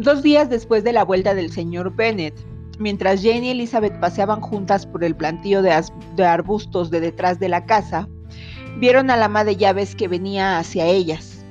Dos 0.00 0.22
días 0.22 0.48
después 0.48 0.82
de 0.82 0.94
la 0.94 1.04
vuelta 1.04 1.34
del 1.34 1.52
señor 1.52 1.94
Bennet, 1.94 2.32
mientras 2.78 3.20
Jane 3.20 3.44
y 3.44 3.50
Elizabeth 3.50 4.00
paseaban 4.00 4.40
juntas 4.40 4.86
por 4.86 5.04
el 5.04 5.14
plantío 5.14 5.60
de, 5.60 5.72
arbustos 6.24 6.90
de 6.90 7.00
detrás 7.00 7.38
de 7.38 7.50
la 7.50 7.66
casa, 7.66 8.08
vieron 8.78 9.10
a 9.10 9.18
la 9.18 9.26
ama 9.26 9.44
de 9.44 9.56
llaves 9.56 9.94
que 9.94 10.08
venía 10.08 10.58
hacia 10.58 10.86
ellas. 10.86 11.44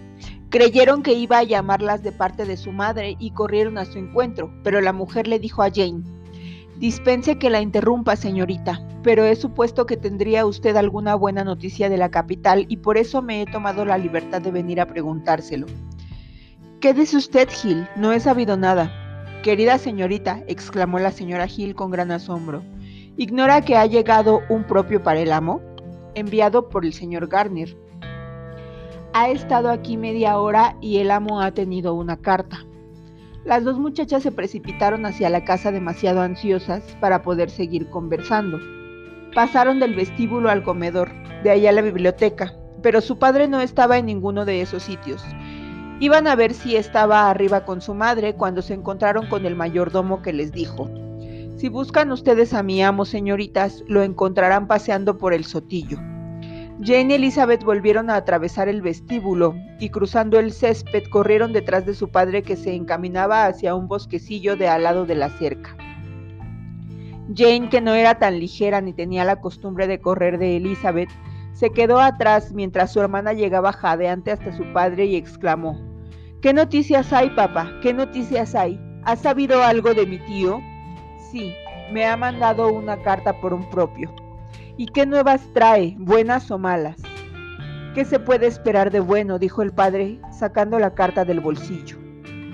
Creyeron 0.49 1.03
que 1.03 1.13
iba 1.13 1.37
a 1.37 1.43
llamarlas 1.43 2.01
de 2.01 2.11
parte 2.11 2.45
de 2.45 2.57
su 2.57 2.71
madre 2.71 3.15
y 3.19 3.29
corrieron 3.29 3.77
a 3.77 3.85
su 3.85 3.99
encuentro, 3.99 4.51
pero 4.63 4.81
la 4.81 4.93
mujer 4.93 5.27
le 5.27 5.37
dijo 5.37 5.61
a 5.61 5.69
Jane, 5.69 6.01
Dispense 6.79 7.37
que 7.37 7.51
la 7.51 7.61
interrumpa, 7.61 8.15
señorita, 8.15 8.81
pero 9.03 9.25
he 9.25 9.35
supuesto 9.35 9.85
que 9.85 9.95
tendría 9.95 10.47
usted 10.47 10.75
alguna 10.75 11.13
buena 11.13 11.43
noticia 11.43 11.87
de 11.87 11.97
la 11.97 12.09
capital 12.09 12.65
y 12.67 12.77
por 12.77 12.97
eso 12.97 13.21
me 13.21 13.43
he 13.43 13.45
tomado 13.45 13.85
la 13.85 13.99
libertad 13.99 14.41
de 14.41 14.49
venir 14.49 14.81
a 14.81 14.87
preguntárselo. 14.87 15.67
¿Qué 16.81 16.93
dice 16.93 17.17
usted, 17.17 17.49
Gil? 17.49 17.89
No 17.97 18.13
he 18.13 18.21
sabido 18.21 18.55
nada. 18.55 18.89
Querida 19.43 19.77
señorita, 19.77 20.43
exclamó 20.47 20.97
la 20.97 21.11
señora 21.11 21.45
Gil 21.45 21.75
con 21.75 21.91
gran 21.91 22.09
asombro, 22.09 22.63
¿ignora 23.17 23.59
que 23.65 23.75
ha 23.75 23.85
llegado 23.85 24.39
un 24.47 24.63
propio 24.63 25.03
para 25.03 25.19
el 25.19 25.33
amo? 25.33 25.59
Enviado 26.15 26.69
por 26.69 26.85
el 26.85 26.93
señor 26.93 27.27
Garnier. 27.27 27.75
Ha 29.11 29.27
estado 29.27 29.71
aquí 29.71 29.97
media 29.97 30.37
hora 30.37 30.77
y 30.79 30.99
el 30.99 31.11
amo 31.11 31.41
ha 31.41 31.51
tenido 31.51 31.95
una 31.95 32.15
carta. 32.15 32.65
Las 33.43 33.65
dos 33.65 33.77
muchachas 33.77 34.23
se 34.23 34.31
precipitaron 34.31 35.05
hacia 35.05 35.29
la 35.29 35.43
casa 35.43 35.73
demasiado 35.73 36.21
ansiosas 36.21 36.81
para 37.01 37.23
poder 37.23 37.49
seguir 37.49 37.89
conversando. 37.89 38.57
Pasaron 39.35 39.81
del 39.81 39.95
vestíbulo 39.95 40.49
al 40.49 40.63
comedor, 40.63 41.11
de 41.43 41.49
allá 41.49 41.71
a 41.71 41.73
la 41.73 41.81
biblioteca, 41.81 42.53
pero 42.81 43.01
su 43.01 43.19
padre 43.19 43.49
no 43.49 43.59
estaba 43.59 43.97
en 43.97 44.05
ninguno 44.05 44.45
de 44.45 44.61
esos 44.61 44.83
sitios 44.83 45.21
Iban 46.01 46.27
a 46.27 46.35
ver 46.35 46.53
si 46.53 46.77
estaba 46.77 47.29
arriba 47.29 47.65
con 47.65 47.81
su 47.81 47.93
madre 47.93 48.33
cuando 48.33 48.61
se 48.61 48.73
encontraron 48.73 49.27
con 49.27 49.45
el 49.45 49.55
mayordomo 49.55 50.21
que 50.21 50.31
les 50.31 50.53
dijo, 50.53 50.89
si 51.57 51.67
buscan 51.67 52.13
ustedes 52.13 52.53
a 52.53 52.63
mi 52.63 52.81
amo, 52.81 53.03
señoritas, 53.03 53.83
lo 53.85 54.01
encontrarán 54.01 54.65
paseando 54.67 55.17
por 55.17 55.33
el 55.33 55.43
sotillo. 55.43 55.97
Jane 56.81 57.07
y 57.09 57.13
Elizabeth 57.15 57.65
volvieron 57.65 58.09
a 58.09 58.15
atravesar 58.15 58.69
el 58.69 58.81
vestíbulo 58.81 59.55
y 59.77 59.89
cruzando 59.89 60.39
el 60.39 60.53
césped 60.53 61.03
corrieron 61.09 61.51
detrás 61.51 61.85
de 61.85 61.93
su 61.93 62.07
padre 62.07 62.43
que 62.43 62.55
se 62.55 62.73
encaminaba 62.73 63.45
hacia 63.45 63.75
un 63.75 63.89
bosquecillo 63.89 64.55
de 64.55 64.69
al 64.69 64.83
lado 64.83 65.05
de 65.05 65.15
la 65.15 65.29
cerca. 65.31 65.75
Jane, 67.35 67.67
que 67.67 67.81
no 67.81 67.93
era 67.93 68.15
tan 68.15 68.39
ligera 68.39 68.79
ni 68.79 68.93
tenía 68.93 69.25
la 69.25 69.41
costumbre 69.41 69.85
de 69.85 69.99
correr 69.99 70.37
de 70.37 70.55
Elizabeth, 70.55 71.09
se 71.51 71.71
quedó 71.71 71.99
atrás 71.99 72.53
mientras 72.53 72.93
su 72.93 73.01
hermana 73.01 73.33
llegaba 73.33 73.73
jadeante 73.73 74.31
hasta 74.31 74.55
su 74.55 74.63
padre 74.71 75.07
y 75.07 75.17
exclamó, 75.17 75.88
¿Qué 76.41 76.53
noticias 76.53 77.11
hay, 77.11 77.29
papá? 77.31 77.69
¿Qué 77.81 77.93
noticias 77.93 78.55
hay? 78.55 78.79
¿Has 79.03 79.19
sabido 79.19 79.61
algo 79.61 79.93
de 79.93 80.05
mi 80.05 80.19
tío? 80.19 80.61
Sí, 81.29 81.53
me 81.91 82.05
ha 82.05 82.15
mandado 82.15 82.71
una 82.71 82.95
carta 83.01 83.41
por 83.41 83.53
un 83.53 83.69
propio. 83.69 84.09
¿Y 84.77 84.85
qué 84.85 85.05
nuevas 85.05 85.41
trae, 85.53 85.97
buenas 85.99 86.49
o 86.49 86.57
malas? 86.57 86.95
¿Qué 87.93 88.05
se 88.05 88.21
puede 88.21 88.47
esperar 88.47 88.89
de 88.89 89.01
bueno? 89.01 89.37
dijo 89.37 89.61
el 89.63 89.73
padre, 89.73 90.21
sacando 90.31 90.79
la 90.79 90.95
carta 90.95 91.25
del 91.25 91.41
bolsillo. 91.41 91.97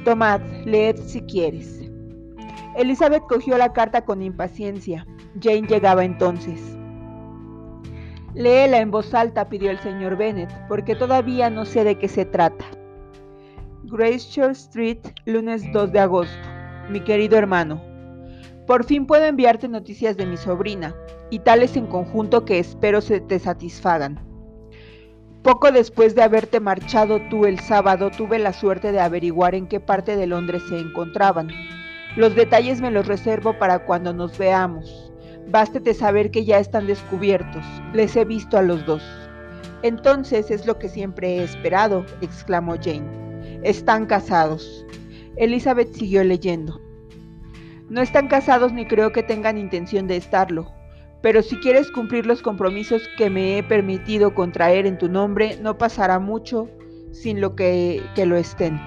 Tomad, 0.04 0.42
leed 0.66 0.98
si 1.06 1.22
quieres. 1.22 1.88
Elizabeth 2.76 3.22
cogió 3.30 3.56
la 3.56 3.72
carta 3.72 4.04
con 4.04 4.24
impaciencia. 4.24 5.06
Jane 5.40 5.68
llegaba 5.68 6.04
entonces. 6.04 6.60
Léela 8.34 8.80
en 8.80 8.90
voz 8.90 9.14
alta, 9.14 9.48
pidió 9.48 9.70
el 9.70 9.78
señor 9.78 10.18
Bennet, 10.18 10.50
porque 10.68 10.96
todavía 10.96 11.52
no 11.52 11.66
sé 11.66 11.84
de 11.84 12.00
qué 12.00 12.08
se 12.08 12.26
trata. 12.26 12.66
Church 13.88 14.58
Street, 14.58 15.00
lunes 15.26 15.64
2 15.72 15.92
de 15.92 16.00
agosto. 16.00 16.36
Mi 16.90 17.00
querido 17.02 17.38
hermano, 17.38 17.82
por 18.66 18.84
fin 18.84 19.06
puedo 19.06 19.26
enviarte 19.26 19.68
noticias 19.68 20.18
de 20.18 20.26
mi 20.26 20.38
sobrina, 20.38 20.96
y 21.30 21.40
tales 21.40 21.76
en 21.76 21.86
conjunto 21.88 22.46
que 22.46 22.60
espero 22.60 23.02
se 23.02 23.20
te 23.20 23.38
satisfagan. 23.40 24.20
Poco 25.44 25.72
después 25.72 26.16
de 26.16 26.24
haberte 26.24 26.60
marchado 26.60 27.22
tú 27.30 27.46
el 27.46 27.60
sábado, 27.60 28.10
tuve 28.10 28.40
la 28.40 28.54
suerte 28.54 28.92
de 28.92 29.00
averiguar 29.00 29.54
en 29.54 29.68
qué 29.68 29.80
parte 29.80 30.16
de 30.16 30.26
Londres 30.26 30.64
se 30.68 30.80
encontraban. 30.80 31.50
Los 32.16 32.34
detalles 32.36 32.82
me 32.82 32.92
los 32.92 33.08
reservo 33.08 33.58
para 33.60 33.86
cuando 33.86 34.14
nos 34.14 34.38
veamos. 34.38 35.12
Bástete 35.48 35.94
saber 35.94 36.32
que 36.32 36.44
ya 36.44 36.58
están 36.58 36.88
descubiertos. 36.88 37.64
Les 37.94 38.16
he 38.16 38.26
visto 38.26 38.58
a 38.58 38.64
los 38.64 38.84
dos. 38.86 39.04
Entonces 39.84 40.50
es 40.50 40.66
lo 40.66 40.80
que 40.80 40.90
siempre 40.90 41.38
he 41.38 41.44
esperado, 41.44 42.04
exclamó 42.22 42.76
Jane. 42.82 43.25
Están 43.66 44.06
casados. 44.06 44.86
Elizabeth 45.38 45.92
siguió 45.92 46.24
leyendo. 46.24 46.80
No 47.90 48.00
están 48.00 48.28
casados 48.28 48.72
ni 48.74 48.86
creo 48.86 49.12
que 49.12 49.24
tengan 49.24 49.58
intención 49.58 50.06
de 50.06 50.18
estarlo, 50.18 50.72
pero 51.24 51.42
si 51.42 51.56
quieres 51.58 51.90
cumplir 51.90 52.28
los 52.28 52.44
compromisos 52.44 53.02
que 53.18 53.32
me 53.32 53.58
he 53.58 53.64
permitido 53.64 54.36
contraer 54.36 54.86
en 54.86 55.00
tu 55.00 55.10
nombre, 55.10 55.58
no 55.64 55.80
pasará 55.80 56.20
mucho 56.20 56.70
sin 57.12 57.42
lo 57.42 57.56
que, 57.56 58.04
que 58.14 58.28
lo 58.28 58.36
estén. 58.36 58.80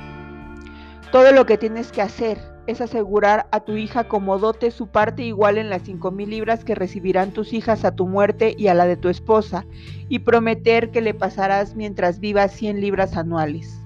Todo 1.10 1.32
lo 1.32 1.44
que 1.44 1.58
tienes 1.58 1.90
que 1.90 2.02
hacer 2.02 2.38
es 2.68 2.80
asegurar 2.80 3.48
a 3.50 3.64
tu 3.64 3.72
hija 3.72 4.04
como 4.04 4.38
dote 4.38 4.70
su 4.70 4.86
parte 4.86 5.24
igual 5.24 5.58
en 5.58 5.70
las 5.70 5.82
cinco 5.82 6.12
mil 6.12 6.30
libras 6.30 6.64
que 6.64 6.76
recibirán 6.76 7.32
tus 7.32 7.52
hijas 7.52 7.84
a 7.84 7.96
tu 7.96 8.06
muerte 8.06 8.54
y 8.56 8.68
a 8.68 8.74
la 8.74 8.86
de 8.86 8.96
tu 8.96 9.08
esposa, 9.08 9.66
y 10.08 10.20
prometer 10.20 10.92
que 10.92 11.00
le 11.00 11.14
pasarás 11.14 11.74
mientras 11.74 12.20
vivas 12.20 12.52
100 12.52 12.80
libras 12.80 13.16
anuales. 13.16 13.80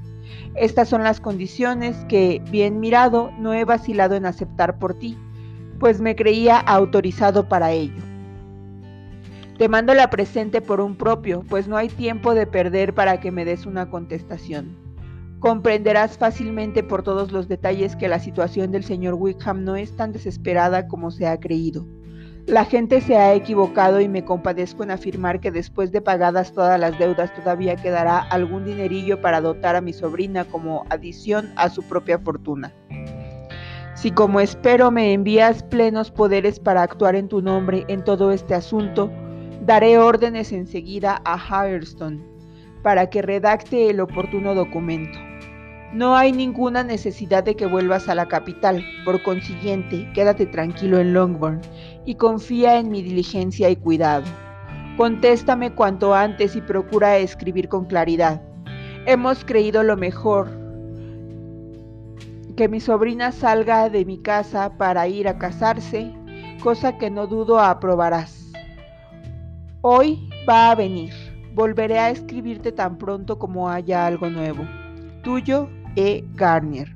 Estas 0.55 0.89
son 0.89 1.03
las 1.03 1.21
condiciones 1.21 1.97
que, 2.09 2.43
bien 2.51 2.81
mirado, 2.81 3.31
no 3.39 3.55
he 3.55 3.65
vacilado 3.65 4.15
en 4.17 4.27
aceptar 4.27 4.79
por 4.79 4.95
ti, 4.95 5.17
pues 5.79 6.01
me 6.01 6.15
creía 6.15 6.59
autorizado 6.59 7.49
para 7.49 7.73
ello. 7.73 8.03
Te 9.59 9.69
mando 9.69 9.95
la 9.95 10.11
presente 10.11 10.61
por 10.61 10.81
un 10.81 10.97
propio, 10.97 11.45
pues 11.49 11.69
no 11.69 11.77
hay 11.77 11.89
tiempo 11.89 12.35
de 12.35 12.47
perder 12.47 12.95
para 12.95 13.21
que 13.21 13.31
me 13.31 13.45
des 13.45 13.67
una 13.67 13.91
contestación. 13.91 14.77
Comprenderás 15.39 16.19
fácilmente 16.19 16.83
por 16.83 17.03
todos 17.03 17.33
los 17.33 17.49
detalles 17.49 17.97
que 17.97 18.09
la 18.09 18.19
situación 18.19 18.71
del 18.71 18.85
señor 18.85 19.15
Wickham 19.15 19.65
no 19.65 19.77
es 19.77 19.97
tan 19.97 20.13
desesperada 20.13 20.87
como 20.87 21.11
se 21.11 21.27
ha 21.27 21.39
creído. 21.41 21.87
La 22.47 22.65
gente 22.65 23.01
se 23.01 23.17
ha 23.17 23.35
equivocado 23.35 24.01
y 24.01 24.09
me 24.09 24.25
compadezco 24.25 24.83
en 24.83 24.91
afirmar 24.91 25.39
que 25.39 25.53
después 25.53 25.93
de 25.93 26.01
pagadas 26.01 26.53
todas 26.53 26.79
las 26.79 26.99
deudas 26.99 27.33
todavía 27.35 27.77
quedará 27.77 28.19
algún 28.19 28.65
dinerillo 28.65 29.21
para 29.21 29.41
dotar 29.41 29.77
a 29.77 29.81
mi 29.81 29.93
sobrina 29.93 30.45
como 30.45 30.85
adición 30.91 31.53
a 31.55 31.69
su 31.69 31.85
propia 31.85 32.19
fortuna. 32.19 32.73
Si 33.95 34.11
como 34.11 34.41
espero 34.41 34.91
me 34.91 35.13
envías 35.13 35.63
plenos 35.63 36.11
poderes 36.11 36.59
para 36.59 36.83
actuar 36.83 37.15
en 37.15 37.29
tu 37.29 37.43
nombre 37.43 37.85
en 37.87 38.03
todo 38.03 38.33
este 38.33 38.55
asunto, 38.55 39.09
daré 39.65 39.99
órdenes 39.99 40.51
enseguida 40.51 41.23
a 41.25 41.39
Firestone 41.39 42.21
para 42.83 43.09
que 43.09 43.23
redacte 43.23 43.89
el 43.89 44.01
oportuno 44.01 44.57
documento. 44.57 45.17
No 45.93 46.17
hay 46.17 46.33
ninguna 46.33 46.83
necesidad 46.83 47.45
de 47.45 47.55
que 47.55 47.67
vuelvas 47.67 48.09
a 48.09 48.17
la 48.17 48.27
capital, 48.27 48.85
por 49.05 49.23
consiguiente, 49.23 50.11
quédate 50.15 50.47
tranquilo 50.47 50.99
en 50.99 51.15
Longbourn 51.15 51.61
y 52.05 52.15
confía 52.17 52.79
en 52.79 52.91
mi 52.91 53.03
diligencia 53.03 53.71
y 53.71 53.77
cuidado. 53.77 54.25
Contéstame 54.97 55.75
cuanto 55.75 56.15
antes 56.15 56.57
y 56.57 56.61
procura 56.61 57.19
escribir 57.19 57.69
con 57.69 57.87
claridad. 57.87 58.43
Hemos 59.07 59.45
creído 59.45 59.83
lo 59.83 59.97
mejor, 59.97 60.49
que 62.57 62.69
mi 62.69 62.81
sobrina 62.81 63.33
salga 63.33 63.89
de 63.89 64.05
mi 64.05 64.19
casa 64.19 64.77
para 64.77 65.09
ir 65.09 65.27
a 65.27 65.39
casarse, 65.39 66.13
cosa 66.63 66.99
que 66.99 67.11
no 67.11 67.27
dudo 67.27 67.59
aprobarás. 67.59 68.53
Hoy 69.81 70.29
va 70.49 70.71
a 70.71 70.75
venir. 70.75 71.13
Volveré 71.55 71.99
a 71.99 72.11
escribirte 72.11 72.73
tan 72.73 72.99
pronto 72.99 73.39
como 73.39 73.69
haya 73.69 74.07
algo 74.07 74.31
nuevo. 74.31 74.65
Tuyo, 75.23 75.69
e. 75.97 76.25
Garnier. 76.35 76.95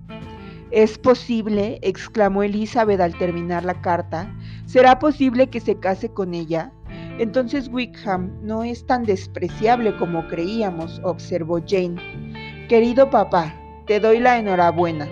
¿Es 0.71 0.99
posible? 0.99 1.79
exclamó 1.83 2.43
Elizabeth 2.43 3.01
al 3.01 3.17
terminar 3.19 3.65
la 3.65 3.81
carta. 3.81 4.33
¿Será 4.67 4.99
posible 4.99 5.49
que 5.49 5.61
se 5.61 5.79
case 5.79 6.09
con 6.09 6.35
ella? 6.35 6.73
Entonces 7.19 7.69
Wickham 7.69 8.37
no 8.43 8.65
es 8.65 8.85
tan 8.85 9.05
despreciable 9.05 9.97
como 9.97 10.27
creíamos, 10.27 11.01
observó 11.05 11.61
Jane. 11.67 12.67
Querido 12.69 13.09
papá, 13.09 13.55
te 13.87 14.01
doy 14.01 14.19
la 14.19 14.39
enhorabuena. 14.39 15.09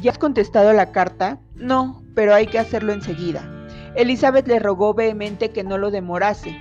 ¿Ya 0.00 0.10
has 0.10 0.18
contestado 0.18 0.72
la 0.72 0.90
carta? 0.90 1.38
No, 1.54 2.02
pero 2.14 2.34
hay 2.34 2.46
que 2.46 2.58
hacerlo 2.58 2.92
enseguida. 2.92 3.42
Elizabeth 3.94 4.48
le 4.48 4.58
rogó 4.58 4.94
vehemente 4.94 5.50
que 5.50 5.62
no 5.62 5.76
lo 5.76 5.90
demorase. 5.90 6.56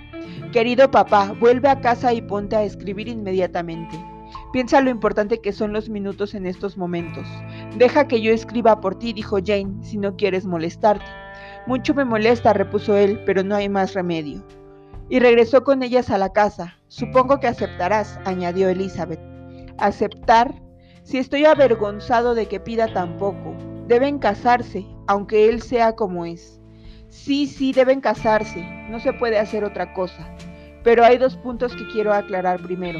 Querido 0.51 0.91
papá, 0.91 1.33
vuelve 1.39 1.69
a 1.69 1.79
casa 1.79 2.11
y 2.11 2.21
ponte 2.21 2.55
a 2.55 2.63
escribir 2.63 3.07
inmediatamente. 3.07 3.97
Piensa 4.51 4.81
lo 4.81 4.89
importante 4.89 5.41
que 5.41 5.51
son 5.51 5.73
los 5.73 5.89
minutos 5.89 6.33
en 6.33 6.45
estos 6.45 6.77
momentos. 6.77 7.27
Deja 7.77 8.07
que 8.07 8.21
yo 8.21 8.31
escriba 8.31 8.81
por 8.81 8.97
ti, 8.97 9.13
dijo 9.13 9.37
Jane, 9.43 9.83
si 9.83 9.97
no 9.97 10.15
quieres 10.15 10.45
molestarte. 10.45 11.05
Mucho 11.67 11.93
me 11.93 12.05
molesta, 12.05 12.53
repuso 12.53 12.97
él, 12.97 13.21
pero 13.25 13.43
no 13.43 13.55
hay 13.55 13.69
más 13.69 13.93
remedio. 13.93 14.43
Y 15.09 15.19
regresó 15.19 15.63
con 15.63 15.83
ellas 15.83 16.09
a 16.09 16.17
la 16.17 16.33
casa. 16.33 16.77
Supongo 16.87 17.39
que 17.39 17.47
aceptarás, 17.47 18.19
añadió 18.25 18.69
Elizabeth. 18.69 19.19
Aceptar. 19.77 20.53
Si 21.03 21.17
estoy 21.17 21.45
avergonzado 21.45 22.35
de 22.35 22.47
que 22.47 22.59
pida 22.59 22.91
tan 22.93 23.17
poco, 23.17 23.55
deben 23.87 24.19
casarse, 24.19 24.85
aunque 25.07 25.49
él 25.49 25.61
sea 25.61 25.95
como 25.95 26.25
es. 26.25 26.59
Sí, 27.09 27.47
sí, 27.47 27.73
deben 27.73 28.01
casarse, 28.01 28.63
no 28.89 28.99
se 28.99 29.13
puede 29.13 29.39
hacer 29.39 29.63
otra 29.63 29.93
cosa. 29.93 30.27
Pero 30.83 31.03
hay 31.03 31.17
dos 31.17 31.35
puntos 31.37 31.75
que 31.75 31.87
quiero 31.87 32.13
aclarar 32.13 32.61
primero. 32.61 32.99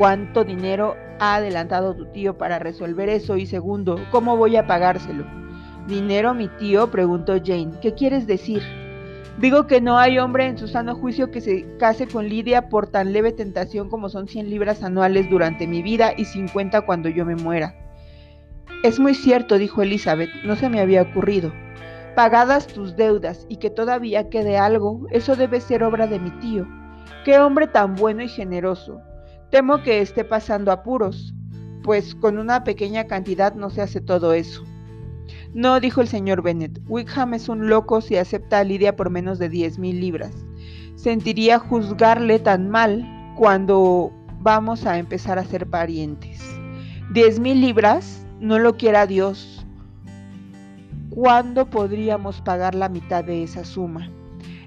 ¿Cuánto 0.00 0.44
dinero 0.44 0.96
ha 1.18 1.34
adelantado 1.34 1.94
tu 1.94 2.06
tío 2.06 2.38
para 2.38 2.58
resolver 2.58 3.10
eso? 3.10 3.36
Y 3.36 3.44
segundo, 3.44 3.98
¿cómo 4.10 4.34
voy 4.34 4.56
a 4.56 4.66
pagárselo? 4.66 5.26
¿Dinero, 5.86 6.32
mi 6.32 6.48
tío? 6.48 6.90
preguntó 6.90 7.34
Jane. 7.34 7.72
¿Qué 7.82 7.92
quieres 7.92 8.26
decir? 8.26 8.62
Digo 9.36 9.66
que 9.66 9.82
no 9.82 9.98
hay 9.98 10.18
hombre 10.18 10.46
en 10.46 10.56
su 10.56 10.68
sano 10.68 10.94
juicio 10.94 11.30
que 11.30 11.42
se 11.42 11.76
case 11.76 12.06
con 12.06 12.30
Lidia 12.30 12.70
por 12.70 12.86
tan 12.86 13.12
leve 13.12 13.32
tentación 13.32 13.90
como 13.90 14.08
son 14.08 14.26
100 14.26 14.48
libras 14.48 14.82
anuales 14.82 15.28
durante 15.28 15.66
mi 15.66 15.82
vida 15.82 16.14
y 16.16 16.24
50 16.24 16.80
cuando 16.86 17.10
yo 17.10 17.26
me 17.26 17.36
muera. 17.36 17.74
Es 18.82 18.98
muy 18.98 19.14
cierto, 19.14 19.58
dijo 19.58 19.82
Elizabeth, 19.82 20.30
no 20.44 20.56
se 20.56 20.70
me 20.70 20.80
había 20.80 21.02
ocurrido. 21.02 21.52
Pagadas 22.16 22.68
tus 22.68 22.96
deudas 22.96 23.44
y 23.50 23.56
que 23.56 23.68
todavía 23.68 24.30
quede 24.30 24.56
algo, 24.56 25.06
eso 25.10 25.36
debe 25.36 25.60
ser 25.60 25.84
obra 25.84 26.06
de 26.06 26.18
mi 26.18 26.30
tío. 26.40 26.66
Qué 27.26 27.38
hombre 27.38 27.66
tan 27.66 27.96
bueno 27.96 28.22
y 28.22 28.28
generoso. 28.28 29.02
Temo 29.50 29.82
que 29.82 30.00
esté 30.00 30.24
pasando 30.24 30.70
apuros, 30.70 31.34
pues 31.82 32.14
con 32.14 32.38
una 32.38 32.62
pequeña 32.62 33.06
cantidad 33.06 33.54
no 33.54 33.70
se 33.70 33.82
hace 33.82 34.00
todo 34.00 34.32
eso. 34.32 34.62
No, 35.54 35.80
dijo 35.80 36.00
el 36.00 36.08
señor 36.08 36.42
Bennet, 36.42 36.80
Wickham 36.86 37.34
es 37.34 37.48
un 37.48 37.68
loco 37.68 38.00
si 38.00 38.16
acepta 38.16 38.58
a 38.58 38.64
Lidia 38.64 38.94
por 38.94 39.10
menos 39.10 39.40
de 39.40 39.48
diez 39.48 39.78
mil 39.78 40.00
libras. 40.00 40.32
Sentiría 40.94 41.58
juzgarle 41.58 42.38
tan 42.38 42.68
mal 42.68 43.04
cuando 43.36 44.12
vamos 44.40 44.86
a 44.86 44.98
empezar 44.98 45.38
a 45.38 45.44
ser 45.44 45.66
parientes. 45.66 46.40
¿Diez 47.12 47.40
mil 47.40 47.60
libras? 47.60 48.24
No 48.38 48.58
lo 48.60 48.76
quiera 48.76 49.06
Dios. 49.06 49.66
¿Cuándo 51.10 51.68
podríamos 51.68 52.40
pagar 52.40 52.76
la 52.76 52.88
mitad 52.88 53.24
de 53.24 53.42
esa 53.42 53.64
suma? 53.64 54.10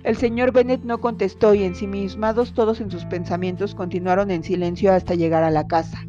El 0.03 0.17
señor 0.17 0.51
Bennet 0.51 0.83
no 0.83 0.99
contestó 0.99 1.53
y 1.53 1.63
ensimismados 1.63 2.53
todos 2.53 2.81
en 2.81 2.91
sus 2.91 3.05
pensamientos 3.05 3.73
continuaron 3.73 4.31
en 4.31 4.43
silencio 4.43 4.91
hasta 4.91 5.15
llegar 5.15 5.43
a 5.43 5.49
la 5.49 5.65
casa. 5.65 6.05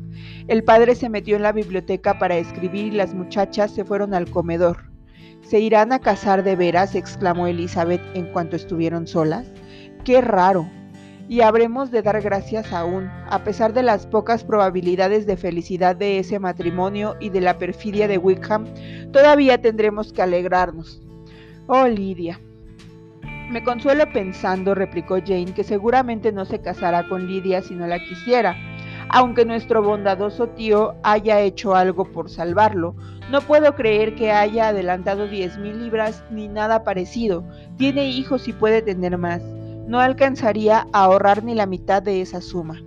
El 0.48 0.64
padre 0.64 0.96
se 0.96 1.08
metió 1.08 1.36
en 1.36 1.42
la 1.42 1.52
biblioteca 1.52 2.18
para 2.18 2.36
escribir 2.36 2.86
y 2.86 2.90
las 2.90 3.14
muchachas 3.14 3.70
se 3.70 3.84
fueron 3.84 4.12
al 4.12 4.28
comedor. 4.28 4.90
¿Se 5.42 5.60
irán 5.60 5.92
a 5.92 6.00
casar 6.00 6.42
de 6.42 6.56
veras? 6.56 6.96
exclamó 6.96 7.46
Elizabeth 7.46 8.02
en 8.14 8.32
cuanto 8.32 8.56
estuvieron 8.56 9.06
solas. 9.06 9.46
¡Qué 10.04 10.20
raro! 10.20 10.68
Y 11.28 11.42
habremos 11.42 11.92
de 11.92 12.02
dar 12.02 12.20
gracias 12.20 12.72
aún, 12.72 13.08
a 13.30 13.44
pesar 13.44 13.72
de 13.74 13.84
las 13.84 14.06
pocas 14.06 14.42
probabilidades 14.42 15.24
de 15.24 15.36
felicidad 15.36 15.94
de 15.94 16.18
ese 16.18 16.40
matrimonio 16.40 17.14
y 17.20 17.30
de 17.30 17.40
la 17.40 17.58
perfidia 17.58 18.08
de 18.08 18.18
Wickham, 18.18 18.66
todavía 19.12 19.62
tendremos 19.62 20.12
que 20.12 20.20
alegrarnos. 20.20 21.00
Oh, 21.68 21.86
Lidia. 21.86 22.40
Me 23.50 23.62
consuelo 23.62 24.10
pensando, 24.12 24.74
replicó 24.74 25.16
Jane, 25.24 25.54
que 25.54 25.64
seguramente 25.64 26.32
no 26.32 26.44
se 26.44 26.60
casará 26.60 27.08
con 27.08 27.26
Lidia 27.26 27.62
si 27.62 27.74
no 27.74 27.86
la 27.86 27.98
quisiera 27.98 28.56
aunque 29.08 29.44
nuestro 29.44 29.82
bondadoso 29.82 30.48
tío 30.48 30.94
haya 31.02 31.40
hecho 31.40 31.74
algo 31.74 32.04
por 32.10 32.30
salvarlo. 32.30 32.94
No 33.30 33.40
puedo 33.40 33.74
creer 33.74 34.14
que 34.14 34.32
haya 34.32 34.68
adelantado 34.68 35.28
diez 35.28 35.58
mil 35.58 35.82
libras 35.82 36.24
ni 36.30 36.48
nada 36.48 36.84
parecido. 36.84 37.44
Tiene 37.76 38.08
hijos 38.08 38.48
y 38.48 38.52
puede 38.52 38.82
tener 38.82 39.16
más. 39.18 39.42
No 39.86 40.00
alcanzaría 40.00 40.86
a 40.92 41.04
ahorrar 41.04 41.44
ni 41.44 41.54
la 41.54 41.66
mitad 41.66 42.02
de 42.02 42.20
esa 42.20 42.40
suma. 42.40 42.82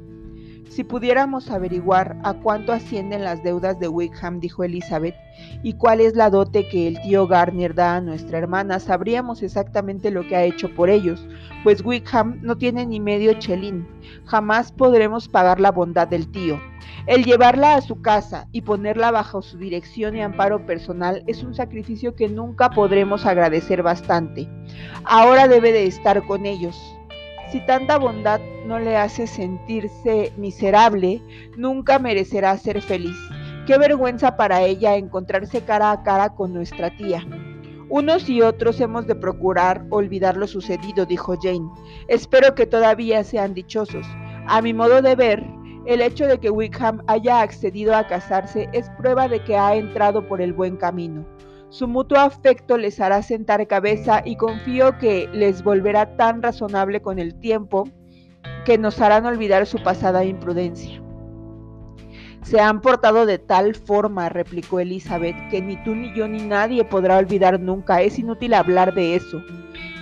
Si 0.69 0.83
pudiéramos 0.83 1.49
averiguar 1.49 2.17
a 2.23 2.33
cuánto 2.33 2.71
ascienden 2.71 3.23
las 3.23 3.43
deudas 3.43 3.79
de 3.79 3.87
Wickham, 3.87 4.39
dijo 4.39 4.63
Elizabeth, 4.63 5.15
y 5.63 5.73
cuál 5.73 6.01
es 6.01 6.15
la 6.15 6.29
dote 6.29 6.67
que 6.67 6.87
el 6.87 7.01
tío 7.01 7.27
Garnier 7.27 7.73
da 7.73 7.95
a 7.95 8.01
nuestra 8.01 8.37
hermana, 8.37 8.79
sabríamos 8.79 9.41
exactamente 9.43 10.11
lo 10.11 10.27
que 10.27 10.35
ha 10.35 10.43
hecho 10.43 10.73
por 10.75 10.89
ellos, 10.89 11.27
pues 11.63 11.83
Wickham 11.83 12.39
no 12.41 12.57
tiene 12.57 12.85
ni 12.85 12.99
medio 12.99 13.33
chelín. 13.33 13.87
Jamás 14.25 14.71
podremos 14.71 15.27
pagar 15.27 15.59
la 15.59 15.71
bondad 15.71 16.07
del 16.07 16.29
tío. 16.31 16.59
El 17.07 17.23
llevarla 17.23 17.75
a 17.75 17.81
su 17.81 18.01
casa 18.01 18.47
y 18.51 18.61
ponerla 18.61 19.11
bajo 19.11 19.41
su 19.41 19.57
dirección 19.57 20.15
y 20.15 20.21
amparo 20.21 20.65
personal 20.65 21.23
es 21.27 21.43
un 21.43 21.55
sacrificio 21.55 22.15
que 22.15 22.27
nunca 22.27 22.69
podremos 22.69 23.25
agradecer 23.25 23.81
bastante. 23.81 24.47
Ahora 25.05 25.47
debe 25.47 25.71
de 25.71 25.85
estar 25.87 26.25
con 26.25 26.45
ellos, 26.45 26.96
si 27.51 27.61
tanta 27.61 27.97
bondad 27.97 28.41
no 28.65 28.79
le 28.79 28.97
hace 28.97 29.27
sentirse 29.27 30.33
miserable, 30.38 31.21
nunca 31.55 31.99
merecerá 31.99 32.57
ser 32.57 32.81
feliz. 32.81 33.15
Qué 33.65 33.77
vergüenza 33.77 34.38
para 34.38 34.61
ella 34.63 34.95
encontrarse 34.95 35.61
cara 35.61 35.91
a 35.91 36.03
cara 36.03 36.29
con 36.35 36.53
nuestra 36.53 36.95
tía. 36.97 37.25
Unos 37.89 38.27
y 38.29 38.41
otros 38.41 38.81
hemos 38.81 39.07
de 39.07 39.15
procurar 39.15 39.85
olvidar 39.89 40.35
lo 40.35 40.47
sucedido, 40.47 41.05
dijo 41.05 41.35
Jane. 41.41 41.69
Espero 42.09 42.53
que 42.53 42.65
todavía 42.65 43.23
sean 43.23 43.53
dichosos. 43.53 44.05
A 44.47 44.61
mi 44.61 44.73
modo 44.73 45.01
de 45.01 45.15
ver, 45.15 45.44
el 45.85 46.01
hecho 46.01 46.27
de 46.27 46.38
que 46.38 46.49
Wickham 46.49 47.01
haya 47.07 47.39
accedido 47.39 47.95
a 47.95 48.07
casarse 48.07 48.67
es 48.73 48.89
prueba 48.97 49.29
de 49.29 49.41
que 49.44 49.55
ha 49.55 49.73
entrado 49.75 50.27
por 50.27 50.41
el 50.41 50.51
buen 50.51 50.75
camino. 50.75 51.25
Su 51.69 51.87
mutuo 51.87 52.17
afecto 52.17 52.77
les 52.77 52.99
hará 52.99 53.21
sentar 53.21 53.67
cabeza 53.67 54.21
y 54.23 54.37
confío 54.37 54.97
que 54.97 55.29
les 55.33 55.63
volverá 55.63 56.15
tan 56.15 56.41
razonable 56.41 57.01
con 57.01 57.19
el 57.19 57.35
tiempo 57.39 57.89
que 58.65 58.77
nos 58.77 59.01
harán 59.01 59.25
olvidar 59.25 59.65
su 59.65 59.81
pasada 59.83 60.23
imprudencia. 60.23 61.01
Se 62.43 62.61
han 62.61 62.79
portado 62.79 63.25
de 63.25 63.39
tal 63.39 63.75
forma, 63.75 64.29
replicó 64.29 64.79
Elizabeth, 64.79 65.35
que 65.49 65.61
ni 65.61 65.75
tú 65.83 65.93
ni 65.93 66.13
yo 66.15 66.29
ni 66.29 66.39
nadie 66.39 66.85
podrá 66.85 67.17
olvidar 67.17 67.59
nunca. 67.59 68.01
Es 68.01 68.17
inútil 68.17 68.53
hablar 68.53 68.93
de 68.93 69.15
eso. 69.15 69.43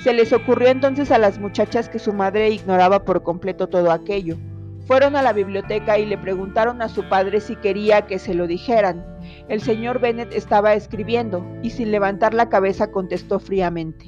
Se 0.03 0.13
les 0.13 0.31
ocurrió 0.33 0.69
entonces 0.69 1.09
a 1.09 1.17
las 1.17 1.39
muchachas 1.39 1.89
que 1.89 1.97
su 1.97 2.13
madre 2.13 2.51
ignoraba 2.51 3.03
por 3.03 3.23
completo 3.23 3.67
todo 3.67 3.91
aquello. 3.91 4.37
Fueron 4.85 5.15
a 5.15 5.23
la 5.23 5.33
biblioteca 5.33 5.97
y 5.97 6.05
le 6.05 6.17
preguntaron 6.17 6.81
a 6.83 6.89
su 6.89 7.09
padre 7.09 7.41
si 7.41 7.55
quería 7.55 8.05
que 8.05 8.19
se 8.19 8.35
lo 8.35 8.45
dijeran. 8.45 9.03
El 9.49 9.59
señor 9.59 9.99
Bennet 9.99 10.31
estaba 10.31 10.75
escribiendo 10.75 11.43
y 11.63 11.71
sin 11.71 11.91
levantar 11.91 12.35
la 12.35 12.49
cabeza 12.49 12.91
contestó 12.91 13.39
fríamente. 13.39 14.05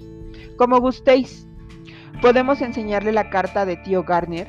Como 0.55 0.79
gustéis. 0.79 1.47
¿Podemos 2.21 2.61
enseñarle 2.61 3.11
la 3.11 3.31
carta 3.31 3.65
de 3.65 3.77
tío 3.77 4.03
Garner? 4.03 4.47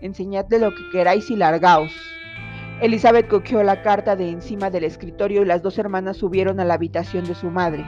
Enseñadle 0.00 0.58
lo 0.58 0.70
que 0.70 0.90
queráis 0.90 1.30
y 1.30 1.36
largaos. 1.36 1.92
Elizabeth 2.80 3.28
cogió 3.28 3.62
la 3.62 3.82
carta 3.82 4.16
de 4.16 4.28
encima 4.28 4.70
del 4.70 4.84
escritorio 4.84 5.42
y 5.42 5.44
las 5.44 5.62
dos 5.62 5.78
hermanas 5.78 6.16
subieron 6.16 6.58
a 6.58 6.64
la 6.64 6.74
habitación 6.74 7.24
de 7.26 7.34
su 7.36 7.48
madre. 7.50 7.84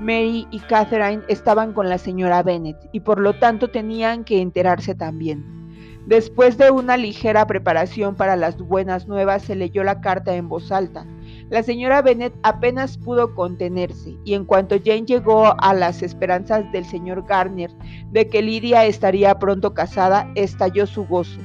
Mary 0.00 0.48
y 0.50 0.58
Catherine 0.60 1.22
estaban 1.28 1.74
con 1.74 1.88
la 1.88 1.98
señora 1.98 2.42
Bennet 2.42 2.76
y 2.90 3.00
por 3.00 3.20
lo 3.20 3.38
tanto 3.38 3.68
tenían 3.68 4.24
que 4.24 4.40
enterarse 4.40 4.94
también. 4.94 5.59
Después 6.06 6.58
de 6.58 6.70
una 6.70 6.96
ligera 6.96 7.46
preparación 7.46 8.14
para 8.14 8.36
las 8.36 8.58
buenas 8.58 9.06
nuevas, 9.06 9.42
se 9.42 9.54
leyó 9.54 9.84
la 9.84 10.00
carta 10.00 10.34
en 10.34 10.48
voz 10.48 10.72
alta. 10.72 11.06
La 11.50 11.62
señora 11.62 12.00
Bennet 12.00 12.32
apenas 12.42 12.96
pudo 12.96 13.34
contenerse 13.34 14.16
y 14.24 14.34
en 14.34 14.44
cuanto 14.44 14.76
Jane 14.84 15.04
llegó 15.04 15.60
a 15.60 15.74
las 15.74 16.02
esperanzas 16.02 16.70
del 16.72 16.84
señor 16.84 17.26
Garner 17.26 17.70
de 18.12 18.28
que 18.28 18.40
Lidia 18.40 18.84
estaría 18.86 19.38
pronto 19.38 19.74
casada, 19.74 20.30
estalló 20.36 20.86
su 20.86 21.06
gozo 21.06 21.40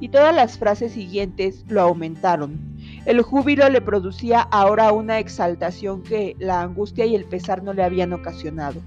y 0.00 0.08
todas 0.08 0.34
las 0.34 0.58
frases 0.58 0.92
siguientes 0.92 1.64
lo 1.68 1.82
aumentaron. 1.82 2.58
El 3.04 3.20
júbilo 3.22 3.68
le 3.68 3.80
producía 3.80 4.40
ahora 4.40 4.92
una 4.92 5.18
exaltación 5.18 6.02
que 6.02 6.36
la 6.38 6.62
angustia 6.62 7.04
y 7.04 7.14
el 7.14 7.26
pesar 7.26 7.62
no 7.62 7.72
le 7.74 7.84
habían 7.84 8.12
ocasionado. 8.12 8.80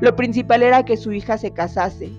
Lo 0.00 0.16
principal 0.16 0.62
era 0.62 0.84
que 0.84 0.96
su 0.96 1.12
hija 1.12 1.38
se 1.38 1.50
casase. 1.50 2.10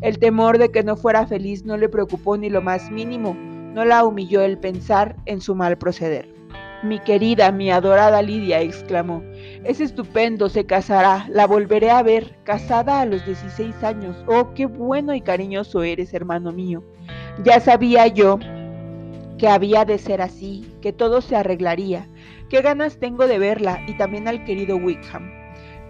El 0.00 0.18
temor 0.18 0.56
de 0.56 0.70
que 0.70 0.82
no 0.82 0.96
fuera 0.96 1.26
feliz 1.26 1.66
no 1.66 1.76
le 1.76 1.90
preocupó 1.90 2.38
ni 2.38 2.48
lo 2.48 2.62
más 2.62 2.90
mínimo, 2.90 3.34
no 3.34 3.84
la 3.84 4.04
humilló 4.04 4.40
el 4.40 4.56
pensar 4.56 5.16
en 5.26 5.42
su 5.42 5.54
mal 5.54 5.76
proceder. 5.76 6.34
Mi 6.82 6.98
querida, 7.00 7.52
mi 7.52 7.70
adorada 7.70 8.22
Lidia, 8.22 8.62
exclamó, 8.62 9.22
es 9.64 9.78
estupendo, 9.78 10.48
se 10.48 10.64
casará, 10.64 11.26
la 11.28 11.46
volveré 11.46 11.90
a 11.90 12.02
ver, 12.02 12.38
casada 12.44 13.02
a 13.02 13.04
los 13.04 13.26
16 13.26 13.84
años. 13.84 14.16
Oh, 14.26 14.54
qué 14.54 14.64
bueno 14.64 15.14
y 15.14 15.20
cariñoso 15.20 15.82
eres, 15.82 16.14
hermano 16.14 16.50
mío. 16.50 16.82
Ya 17.44 17.60
sabía 17.60 18.06
yo 18.06 18.38
que 19.36 19.48
había 19.48 19.84
de 19.84 19.98
ser 19.98 20.22
así, 20.22 20.72
que 20.80 20.94
todo 20.94 21.20
se 21.20 21.36
arreglaría. 21.36 22.08
Qué 22.48 22.62
ganas 22.62 22.98
tengo 22.98 23.26
de 23.26 23.38
verla 23.38 23.80
y 23.86 23.98
también 23.98 24.28
al 24.28 24.44
querido 24.44 24.76
Wickham. 24.76 25.39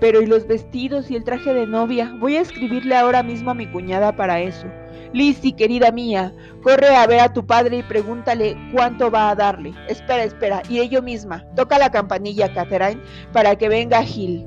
Pero 0.00 0.22
¿y 0.22 0.26
los 0.26 0.46
vestidos 0.46 1.10
y 1.10 1.16
el 1.16 1.24
traje 1.24 1.52
de 1.52 1.66
novia? 1.66 2.16
Voy 2.18 2.36
a 2.36 2.40
escribirle 2.40 2.96
ahora 2.96 3.22
mismo 3.22 3.50
a 3.50 3.54
mi 3.54 3.66
cuñada 3.66 4.16
para 4.16 4.40
eso. 4.40 4.66
Lizzie, 5.12 5.56
querida 5.56 5.92
mía, 5.92 6.32
corre 6.62 6.88
a 6.88 7.06
ver 7.06 7.20
a 7.20 7.32
tu 7.32 7.44
padre 7.44 7.78
y 7.78 7.82
pregúntale 7.82 8.56
cuánto 8.72 9.10
va 9.10 9.30
a 9.30 9.34
darle. 9.34 9.74
Espera, 9.88 10.24
espera, 10.24 10.62
y 10.68 10.78
ello 10.78 11.02
misma. 11.02 11.44
Toca 11.54 11.78
la 11.78 11.90
campanilla, 11.90 12.52
Catherine, 12.54 13.02
para 13.32 13.56
que 13.56 13.68
venga 13.68 14.02
Gil. 14.02 14.46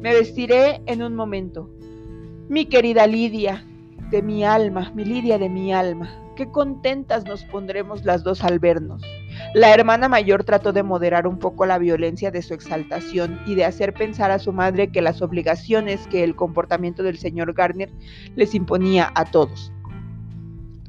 Me 0.00 0.12
vestiré 0.12 0.82
en 0.86 1.02
un 1.02 1.14
momento. 1.14 1.70
Mi 2.48 2.66
querida 2.66 3.06
Lidia, 3.06 3.64
de 4.10 4.22
mi 4.22 4.44
alma, 4.44 4.90
mi 4.94 5.04
Lidia 5.04 5.38
de 5.38 5.48
mi 5.48 5.72
alma. 5.72 6.10
Qué 6.36 6.50
contentas 6.50 7.24
nos 7.24 7.44
pondremos 7.44 8.04
las 8.04 8.24
dos 8.24 8.42
al 8.42 8.58
vernos. 8.58 9.02
La 9.54 9.72
hermana 9.72 10.08
mayor 10.08 10.44
trató 10.44 10.72
de 10.72 10.82
moderar 10.82 11.26
un 11.26 11.38
poco 11.38 11.66
la 11.66 11.78
violencia 11.78 12.30
de 12.30 12.42
su 12.42 12.54
exaltación 12.54 13.40
y 13.46 13.54
de 13.54 13.64
hacer 13.64 13.94
pensar 13.94 14.30
a 14.30 14.38
su 14.38 14.52
madre 14.52 14.90
que 14.90 15.02
las 15.02 15.22
obligaciones 15.22 16.06
que 16.08 16.24
el 16.24 16.34
comportamiento 16.34 17.02
del 17.02 17.18
señor 17.18 17.52
Garner 17.52 17.90
les 18.36 18.54
imponía 18.54 19.12
a 19.14 19.24
todos. 19.24 19.72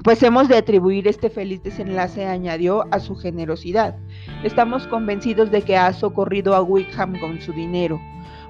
Pues 0.02 0.22
hemos 0.24 0.48
de 0.48 0.56
atribuir 0.56 1.06
este 1.06 1.30
feliz 1.30 1.62
desenlace, 1.62 2.26
añadió, 2.26 2.86
a 2.90 2.98
su 2.98 3.14
generosidad. 3.14 3.96
Estamos 4.42 4.88
convencidos 4.88 5.52
de 5.52 5.62
que 5.62 5.76
ha 5.76 5.92
socorrido 5.92 6.54
a 6.56 6.62
Wickham 6.62 7.20
con 7.20 7.40
su 7.40 7.52
dinero. 7.52 8.00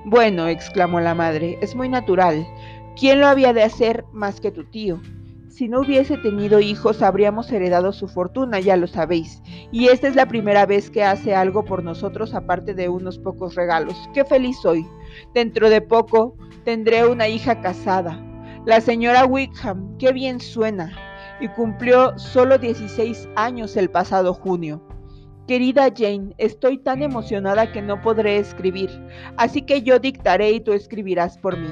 Bueno, 0.04 0.48
exclamó 0.48 1.00
la 1.00 1.14
madre, 1.14 1.58
es 1.60 1.76
muy 1.76 1.88
natural. 1.88 2.44
¿Quién 2.98 3.20
lo 3.20 3.26
había 3.26 3.52
de 3.52 3.62
hacer 3.62 4.04
más 4.12 4.40
que 4.40 4.50
tu 4.50 4.64
tío? 4.64 5.00
Si 5.48 5.68
no 5.68 5.80
hubiese 5.80 6.16
tenido 6.18 6.60
hijos, 6.60 7.02
habríamos 7.02 7.50
heredado 7.50 7.92
su 7.92 8.06
fortuna, 8.06 8.60
ya 8.60 8.76
lo 8.76 8.86
sabéis. 8.86 9.42
Y 9.70 9.88
esta 9.88 10.08
es 10.08 10.16
la 10.16 10.26
primera 10.26 10.66
vez 10.66 10.90
que 10.90 11.02
hace 11.02 11.34
algo 11.34 11.64
por 11.64 11.84
nosotros 11.84 12.34
aparte 12.34 12.74
de 12.74 12.88
unos 12.88 13.18
pocos 13.18 13.54
regalos. 13.54 13.96
Qué 14.14 14.24
feliz 14.24 14.58
soy. 14.62 14.86
Dentro 15.34 15.68
de 15.68 15.80
poco 15.80 16.36
tendré 16.64 17.06
una 17.06 17.28
hija 17.28 17.60
casada. 17.60 18.18
La 18.66 18.80
señora 18.80 19.24
Wickham, 19.24 19.96
qué 19.98 20.12
bien 20.12 20.38
suena. 20.38 20.90
Y 21.40 21.48
cumplió 21.48 22.18
solo 22.18 22.58
16 22.58 23.28
años 23.36 23.76
el 23.76 23.90
pasado 23.90 24.34
junio. 24.34 24.82
Querida 25.48 25.88
Jane, 25.94 26.34
estoy 26.38 26.78
tan 26.78 27.02
emocionada 27.02 27.72
que 27.72 27.82
no 27.82 28.00
podré 28.00 28.36
escribir, 28.36 28.90
así 29.36 29.62
que 29.62 29.82
yo 29.82 29.98
dictaré 29.98 30.52
y 30.52 30.60
tú 30.60 30.72
escribirás 30.72 31.36
por 31.36 31.58
mí. 31.58 31.68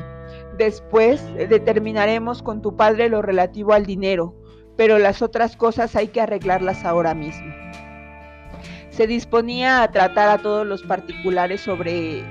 Después 0.60 1.24
eh, 1.38 1.46
determinaremos 1.46 2.42
con 2.42 2.60
tu 2.60 2.76
padre 2.76 3.08
lo 3.08 3.22
relativo 3.22 3.72
al 3.72 3.86
dinero, 3.86 4.36
pero 4.76 4.98
las 4.98 5.22
otras 5.22 5.56
cosas 5.56 5.96
hay 5.96 6.08
que 6.08 6.20
arreglarlas 6.20 6.84
ahora 6.84 7.14
mismo. 7.14 7.50
Se 8.90 9.06
disponía 9.06 9.82
a 9.82 9.90
tratar 9.90 10.28
a 10.28 10.36
todos 10.36 10.66
los 10.66 10.82
particulares 10.82 11.62
sobre 11.62 12.22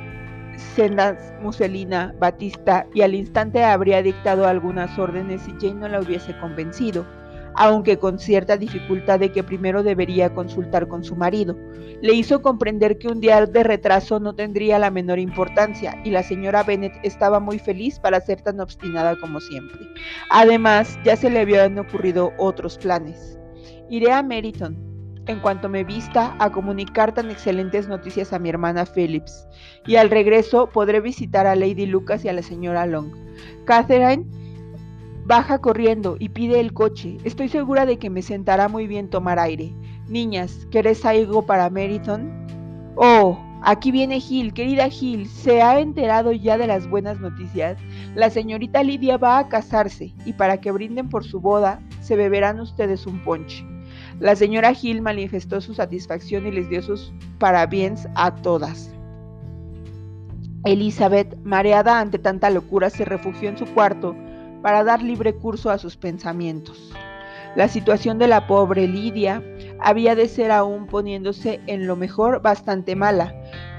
Sendas, 0.75 1.33
Muselina, 1.41 2.13
Batista 2.19 2.85
y 2.93 3.01
al 3.01 3.15
instante 3.15 3.63
habría 3.63 4.03
dictado 4.03 4.45
algunas 4.45 4.99
órdenes 4.99 5.41
si 5.41 5.51
Jane 5.53 5.79
no 5.79 5.87
la 5.87 5.99
hubiese 5.99 6.37
convencido 6.37 7.07
aunque 7.59 7.99
con 7.99 8.19
cierta 8.19 8.55
dificultad 8.55 9.19
de 9.19 9.33
que 9.33 9.43
primero 9.43 9.83
debería 9.83 10.33
consultar 10.33 10.87
con 10.87 11.03
su 11.03 11.17
marido. 11.17 11.57
Le 12.01 12.13
hizo 12.13 12.41
comprender 12.41 12.97
que 12.97 13.09
un 13.09 13.19
día 13.19 13.45
de 13.45 13.63
retraso 13.63 14.17
no 14.21 14.33
tendría 14.33 14.79
la 14.79 14.89
menor 14.89 15.19
importancia 15.19 16.01
y 16.05 16.11
la 16.11 16.23
señora 16.23 16.63
Bennet 16.63 16.93
estaba 17.03 17.41
muy 17.41 17.59
feliz 17.59 17.99
para 17.99 18.21
ser 18.21 18.41
tan 18.41 18.61
obstinada 18.61 19.19
como 19.19 19.41
siempre. 19.41 19.77
Además, 20.29 20.97
ya 21.03 21.17
se 21.17 21.29
le 21.29 21.41
habían 21.41 21.77
ocurrido 21.77 22.31
otros 22.37 22.77
planes. 22.77 23.37
Iré 23.89 24.13
a 24.13 24.23
Meriton, 24.23 24.77
en 25.27 25.41
cuanto 25.41 25.67
me 25.67 25.83
vista, 25.83 26.37
a 26.39 26.53
comunicar 26.53 27.13
tan 27.13 27.29
excelentes 27.29 27.89
noticias 27.89 28.31
a 28.31 28.39
mi 28.39 28.47
hermana 28.47 28.85
Phillips, 28.85 29.45
y 29.85 29.97
al 29.97 30.09
regreso 30.09 30.69
podré 30.69 31.01
visitar 31.01 31.45
a 31.45 31.55
Lady 31.55 31.87
Lucas 31.87 32.23
y 32.23 32.29
a 32.29 32.33
la 32.33 32.41
señora 32.41 32.85
Long. 32.85 33.13
Catherine 33.65 34.25
Baja 35.29 35.59
corriendo 35.59 36.15
y 36.17 36.29
pide 36.29 36.59
el 36.59 36.73
coche. 36.73 37.17
Estoy 37.23 37.49
segura 37.49 37.85
de 37.85 37.99
que 37.99 38.09
me 38.09 38.23
sentará 38.23 38.67
muy 38.67 38.87
bien 38.87 39.11
tomar 39.11 39.37
aire. 39.37 39.75
Niñas, 40.07 40.67
¿queréis 40.71 41.05
algo 41.05 41.45
para 41.45 41.69
Meriton? 41.69 42.47
Oh, 42.95 43.37
aquí 43.61 43.91
viene 43.91 44.19
Gil, 44.21 44.55
querida 44.55 44.89
Gil. 44.89 45.27
¿Se 45.27 45.61
ha 45.61 45.81
enterado 45.81 46.31
ya 46.31 46.57
de 46.57 46.65
las 46.65 46.89
buenas 46.89 47.19
noticias? 47.19 47.77
La 48.15 48.31
señorita 48.31 48.81
Lidia 48.81 49.17
va 49.17 49.37
a 49.37 49.49
casarse 49.49 50.15
y 50.25 50.33
para 50.33 50.59
que 50.61 50.71
brinden 50.71 51.09
por 51.09 51.23
su 51.23 51.39
boda, 51.39 51.79
se 52.01 52.15
beberán 52.15 52.59
ustedes 52.59 53.05
un 53.05 53.23
ponche. 53.23 53.63
La 54.19 54.35
señora 54.35 54.73
Gil 54.73 55.03
manifestó 55.03 55.61
su 55.61 55.75
satisfacción 55.75 56.47
y 56.47 56.51
les 56.51 56.69
dio 56.69 56.81
sus 56.81 57.13
parabienes 57.37 58.07
a 58.15 58.33
todas. 58.33 58.91
Elizabeth, 60.65 61.37
mareada 61.43 61.99
ante 61.99 62.17
tanta 62.17 62.49
locura, 62.49 62.89
se 62.89 63.05
refugió 63.05 63.47
en 63.47 63.59
su 63.59 63.67
cuarto 63.67 64.15
para 64.61 64.83
dar 64.83 65.01
libre 65.01 65.35
curso 65.35 65.69
a 65.69 65.77
sus 65.77 65.97
pensamientos. 65.97 66.91
La 67.55 67.67
situación 67.67 68.19
de 68.19 68.27
la 68.27 68.47
pobre 68.47 68.87
Lidia 68.87 69.43
había 69.79 70.15
de 70.15 70.27
ser 70.27 70.51
aún 70.51 70.87
poniéndose 70.87 71.59
en 71.67 71.87
lo 71.87 71.95
mejor 71.95 72.41
bastante 72.41 72.95
mala, 72.95 73.33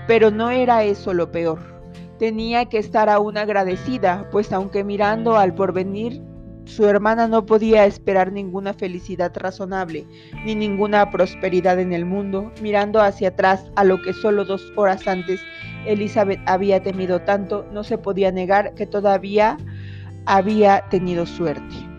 pero 0.07 0.31
no 0.31 0.51
era 0.51 0.83
eso 0.83 1.15
lo 1.15 1.31
peor. 1.31 1.61
Tenía 2.19 2.67
que 2.67 2.79
estar 2.79 3.09
aún 3.09 3.39
agradecida, 3.39 4.29
pues 4.31 4.53
aunque 4.53 4.85
mirando 4.85 5.37
al 5.37 5.55
porvenir, 5.55 6.21
su 6.65 6.87
hermana 6.87 7.27
no 7.27 7.47
podía 7.47 7.87
esperar 7.87 8.33
ninguna 8.33 8.75
felicidad 8.75 9.33
razonable, 9.35 10.07
ni 10.45 10.55
ninguna 10.55 11.11
prosperidad 11.11 11.81
en 11.81 11.93
el 11.93 12.05
mundo, 12.05 12.53
mirando 12.61 13.01
hacia 13.01 13.29
atrás 13.29 13.71
a 13.77 13.85
lo 13.85 14.01
que 14.03 14.13
solo 14.13 14.45
dos 14.45 14.73
horas 14.77 15.09
antes 15.09 15.41
Elizabeth 15.87 16.41
había 16.47 16.83
temido 16.83 17.23
tanto, 17.23 17.67
no 17.73 17.85
se 17.85 17.99
podía 17.99 18.31
negar 18.31 18.75
que 18.75 18.87
todavía 18.87 19.57
había 20.27 20.89
tenido 20.89 21.27
suerte. 21.27 21.90